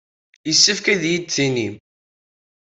[0.49, 1.75] Yessefk ad iyi-d-tinim.